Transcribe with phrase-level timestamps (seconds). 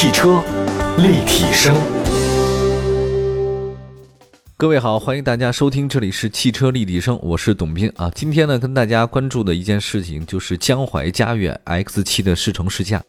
[0.00, 0.40] 汽车
[0.98, 1.74] 立体声，
[4.56, 8.08] 各位好，欢迎大家收听，这里是汽车立体声，我是董斌啊。
[8.14, 13.02] 今天呢，跟大家关注的一件事情就是江淮嘉悦 X7 的试乘试驾。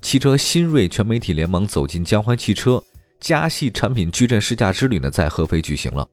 [0.00, 2.80] 汽车新锐全媒体联盟走进江淮汽车
[3.18, 6.06] 嘉系产品矩阵试驾之旅呢，在合肥举行了。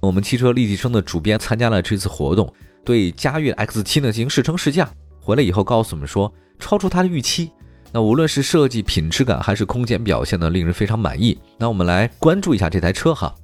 [0.00, 2.52] 我们汽车立体声的主编参加了这次活动，
[2.84, 7.50] 对嘉悦 X7 呢进行试乘试驾，回来以后告诉我们说，超出他的预期。
[7.92, 11.38] 那无论是设计品质感还是空间表现呢，令人非常满意。
[11.58, 13.34] 那我们来关注一下这台车哈。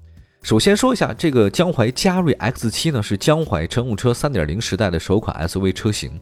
[0.43, 6.21] 首先说一下这个江淮嘉瑞 X7 呢，是江淮乘用车3.0时代的首款 SUV 车型。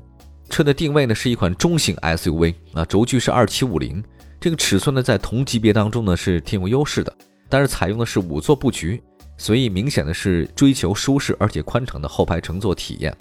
[0.49, 4.05] 车的定位呢是一款中型 SUV，啊，轴距是2750，
[4.41, 7.13] 这个尺寸呢在同级别当中呢是挺有优势的。
[7.49, 9.03] 但是采用的是五座布局，
[9.37, 13.13] 所以明显的是追求舒适而且宽敞的后排乘坐体验。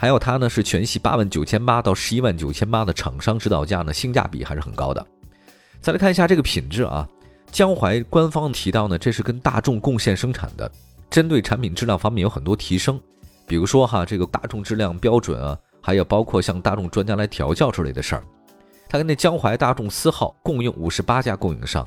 [0.00, 5.06] 还有它呢是全系八万九千八到十一万九千八的厂商指导价呢，性价比还是很高的。
[5.82, 7.06] 再来看一下这个品质啊，
[7.52, 10.72] 江淮官方提到呢，这是跟大众共线生产的，
[11.10, 12.98] 针对产品质量方面有很多提升，
[13.46, 18.24] 比如说哈这个大众质量标准啊，还有包括向大众专家来调教之类的事儿。
[18.88, 21.86] 它跟那江淮大众思皓共用五十八家供应商，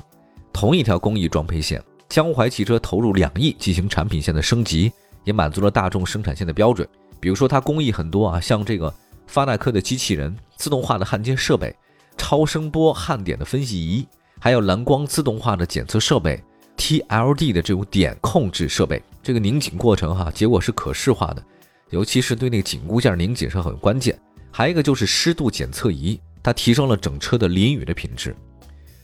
[0.52, 4.92] 同一条工艺装配线，江淮汽车投入两亿进行产品线的升级，
[5.24, 6.88] 也满足了大众生产线的标准。
[7.24, 8.92] 比如说，它工艺很多啊，像这个
[9.26, 11.74] 发耐克的机器人、自动化的焊接设备、
[12.18, 14.06] 超声波焊点的分析仪，
[14.38, 16.38] 还有蓝光自动化的检测设备、
[16.76, 21.42] TLD 的这种点控制设备，这个拧紧过程哈，结果是可视化的，
[21.88, 24.20] 尤其是对那个紧固件拧紧是很关键。
[24.50, 28.36] 还有一个就是湿度检测仪，它提升了整车的淋雨的品质。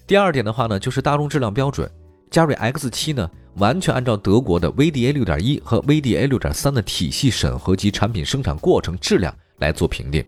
[0.06, 1.90] 第二点的话呢，就是大众质量标准。
[2.30, 3.30] 嘉瑞 X7 呢，
[3.60, 10.24] 完全按照德国的 VDA 6.1和 VDA 6.3的体系审核及产品生产过程质量来做评定，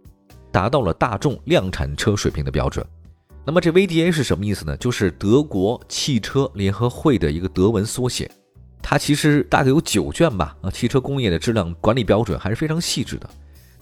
[0.51, 2.87] 达到了大众量产车水平的标准。
[3.43, 4.77] 那么这 VDA 是什么意思呢？
[4.77, 8.31] 就是德国汽车联合会的一个德文缩写，
[8.83, 10.55] 它其实大概有九卷吧。
[10.61, 13.29] 啊，汽车工业的质量管理标准还是非常细致的。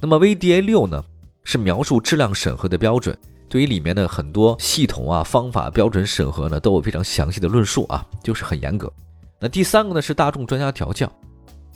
[0.01, 1.05] 那么 VDA 6呢，
[1.43, 3.19] 是描述质量审核的标准。
[3.49, 8.91] 对于里面的很多系统啊、方法、标准审核呢，都有非常详细的论述啊，就是很严格。
[9.43, 11.11] 那第三个呢是大众专家调教，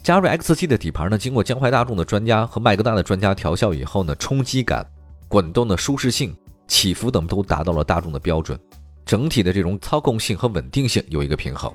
[0.03, 4.87] 嘉瑞 X7 的底盘呢，经过江淮大众的专家和麦格纳的专家调教以后呢，冲击感、
[5.29, 6.37] 滚动的舒适性、
[6.69, 8.59] 起伏等都达到了大众的标准，
[9.07, 11.73] 整体的这种操控性和稳定性有一个平衡。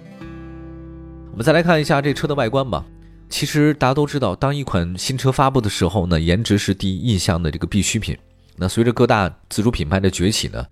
[1.31, 2.85] 我们再来看一下这车的外观吧。
[3.27, 8.15] 其实大家都知道，当一款新车发布的时候呢，颜值是第一印象的这个必需品。
[8.55, 10.63] 那随着各大自主品牌的崛起呢，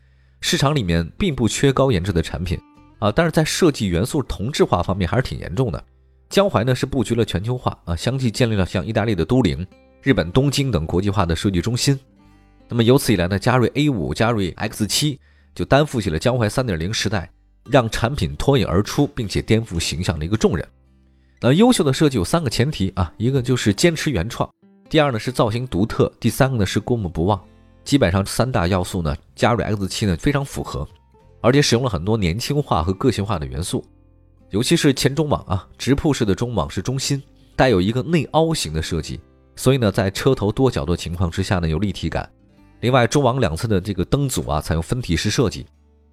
[0.41, 2.59] 市场里面并不缺高颜值的产品
[2.99, 5.83] 啊，但是在设计元素同质化方面还是挺严重的。
[6.29, 9.65] 江淮呢是布局了全球化啊，相继建立了像意大利的都灵、
[10.01, 11.97] 日本东京等国际化的设计中心。
[12.67, 15.19] 那么由此以来呢，嘉瑞 A 五、嘉瑞 X 七
[15.55, 17.29] 就担负起了江淮三点零时代
[17.69, 20.67] 让产品脱颖而出并且颠覆形象的一个重任。
[21.39, 24.49] 那优秀的设计有三个前提啊，一个就是坚持原创，
[24.89, 27.39] 第二呢是造型独特，第三个呢是过目不忘。
[27.85, 30.85] 基本上三大要素呢，嘉瑞 X7 呢非常符合，
[31.47, 33.81] 而且使用了很多年轻化和个性化的元素，
[34.49, 37.23] 尤其是前中网啊，直瀑式的中网是中心，
[37.55, 39.17] 带有一个内凹型的设计，
[39.55, 42.29] 所以呢，在车头多角度情况之下呢有立体感。
[42.81, 45.65] 另外，中网两侧的这个灯组啊，采用分体式设计，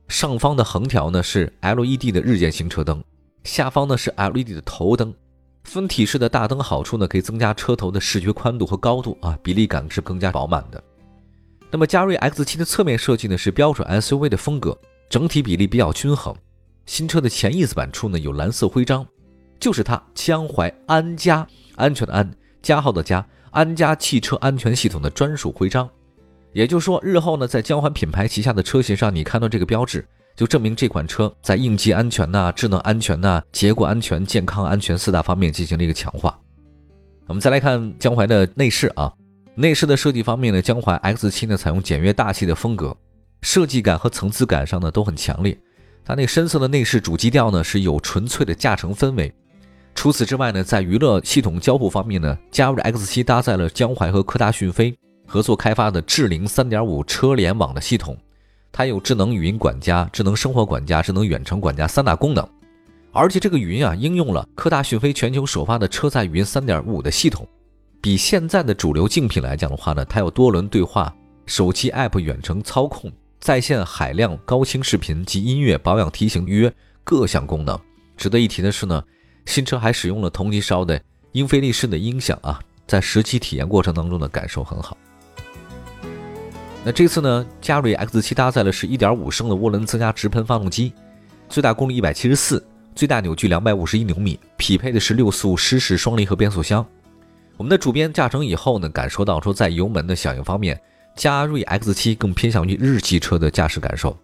[0.06, 3.02] 上方的横条呢是 LED 的日间行车灯，
[3.42, 5.12] 下方呢是 LED 的头灯。
[5.64, 10.80] 分体式的大灯好处呢，可以增加车头的视觉宽度和高度啊，比例感是更加饱满的。
[11.72, 14.78] 那么嘉瑞 X7 的侧面设计呢是标准 SUV 的风格，
[15.14, 16.34] 整体比例比较均衡。
[16.86, 19.06] 新车的前翼子板处呢有蓝色徽章，
[19.60, 22.28] 就是它江淮安家安全的安
[22.60, 25.88] 加号的加安家汽车安全系统的专属徽章。
[26.52, 30.04] 也就是说，日后呢在江淮品牌旗下的车型上，你看到这个标志，
[30.34, 36.36] 就证明这款车在应急安全呐、智能安全呐、结构安全、健康安全四大方面进行了一个强化。
[37.28, 39.12] 我们再来看江淮的内饰啊。
[39.54, 42.96] 内饰的设计方面呢，江淮 X7 呢采用简约大气的风格，
[43.44, 45.56] 设计感和层次感上呢都很强烈。
[46.04, 49.32] 它那深色的内饰主基调呢是有纯粹的驾乘氛围。
[49.94, 54.92] 除此之外呢，在娱乐系统交互方面呢，嘉瑞 X7 搭载了江淮和科大讯飞
[55.26, 58.16] 合作开发的智灵3.5车联网的系统，
[58.72, 62.46] 它有智能语音管家、智能生活管家、智能远程管家三大功能。
[63.12, 67.46] 而且这个语音啊，应用了科大讯飞全球首发的车载语音3.5的系统。
[68.00, 71.14] 比现在的主流竞品来讲的话呢，它有多轮对话、
[71.46, 73.10] 手机 App 远程操控、
[73.44, 76.72] 在线海量高清视频及音乐、保养提醒、预约
[77.04, 77.78] 各项功能。
[78.16, 79.04] 值得一提的是呢，
[79.44, 80.98] 新车还使用了同级烧的
[81.32, 84.96] 英菲利仕的音响啊，在实际体验过程当中的感受很好。
[86.86, 90.94] 那这次呢，嘉瑞 X7 搭载的是一点五升的涡轮增压直喷发动机，
[91.50, 96.82] 最大功率一百七十四，最大扭矩两百五十一牛米，匹配的是六速湿式双离合变速箱。
[97.58, 100.80] 我们的主编驾乘以后呢，感受到说在油门的响应方面，
[101.16, 104.16] 嘉瑞 X7 更偏向于日系车的驾驶感受。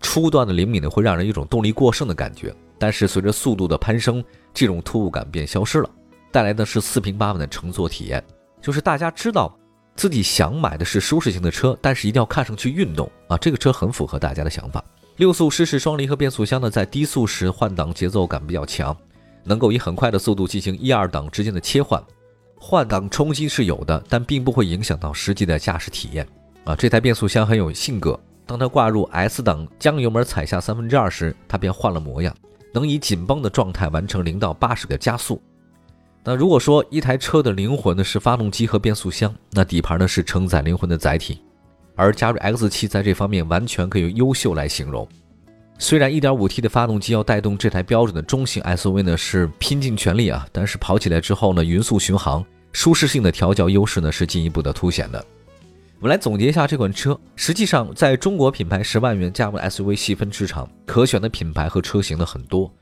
[0.00, 4.22] 初段的灵敏呢，会让人一种动力过剩的感觉，但是随着速度的攀升，
[4.52, 5.88] 这种突兀感便消失了，
[6.32, 8.22] 带来的是四平八稳的乘坐体验。
[8.60, 9.56] 就是大家知道
[9.94, 14.84] 自己想买的是舒适型的车，但是一定要看上去运动啊，这个车很符合大家的想法。
[15.16, 18.96] 六速湿式双离合变速箱呢，在低速时换挡节奏感比较强，
[19.44, 22.02] 能够以很快的速度进行一二档之间的切换。
[22.64, 26.24] 换挡冲击是有的，但并不会影响到实际的驾驶体验
[26.62, 26.76] 啊！
[26.76, 32.32] 这台变速箱很有性格，当它挂入 S 档，将油门踩下三分之二时，它便换了模样，
[32.72, 35.42] 能以紧绷的状态完成零到八十的加速。
[36.22, 41.42] 那如果说一台车的灵魂呢是发动机和变速箱，那底盘呢是承载灵魂的载体，
[41.96, 45.06] 而加入 X7 在这方面完全可以用优秀来形容。
[45.78, 55.24] 虽然 1.5T 的发动机要带动这台标准的中型 SUV 呢是拼尽全力啊，但是跑起来之后呢，匀速巡航、舒适性的调教优势呢是进一步的凸显的。
[55.98, 62.72] 我们来总结一下这款车，实际上在中国品牌十万元价位 SUV 细分市场，可选的品牌和车型呢很多，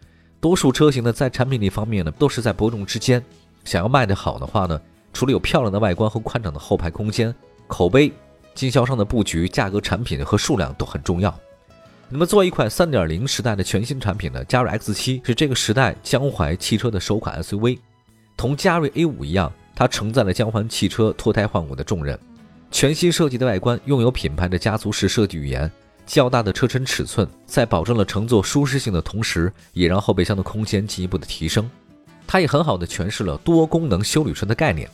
[0.41, 3.23] 多数车型呢在产品力方面呢都是在伯仲之间。
[3.65, 4.81] 想要卖得好的话呢，
[5.13, 7.35] 除了有漂亮的外观和宽敞的后排空间，
[7.67, 8.13] 口碑、
[8.55, 11.35] 经销商的布局、价格、产品和数量都很重要。
[12.13, 17.79] 那么，作为一款3.0时代的全新产品呢，嘉瑞 X7 是这个时代江淮汽车的首款 SUV。
[18.37, 22.19] 同嘉瑞 A5 一样，它承载了江淮汽车脱胎换骨的重任。
[22.73, 25.71] 全新设计的外观，拥有品牌的家族式设计语言，
[26.05, 31.71] 较大的车身尺寸，在保证了乘坐舒适性的同时，也让后备箱的空间进一步的提升。
[32.27, 34.91] 它也很好的诠释了多功能休旅车的概念。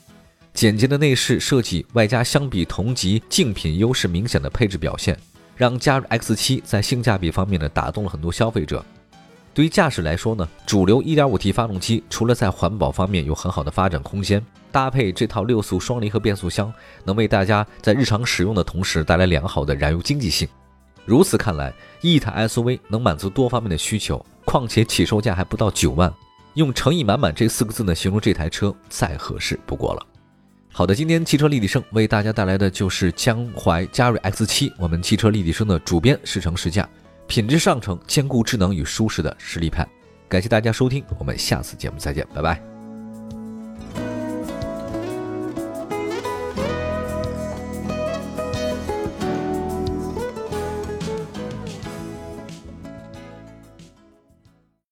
[0.52, 5.19] 简洁的内饰设计，外加相比同级竞品优势明显的配置表现。
[5.56, 8.85] 让加入 X7 在性价比方面呢打动了很多消费者。
[9.55, 16.70] 对于驾驶来说呢，主流 1.5T 发动机除了在环保方面有很好的发展空间，搭配这套六速双离合变速箱，
[17.05, 20.47] 能为大家在日常使用的同时带来良好的燃油经济性。
[21.06, 21.73] 如此看来，
[22.03, 26.12] 一台 SUV 能满足多方面的需求，况且起售价还不到九万，
[26.53, 30.06] 用诚意满满这四个字呢形容这台车再合适不过了。
[30.76, 36.87] 好的，今天汽车立体声为大家带来的就是江淮嘉瑞 X 七我们汽车立体声的主编试乘试驾，
[37.26, 39.88] 品质上乘，兼顾智能与舒适的实力派。
[40.28, 42.75] 感谢大家收听，我们下次节目再见，拜拜。